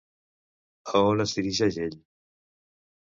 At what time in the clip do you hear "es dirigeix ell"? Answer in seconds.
1.25-1.97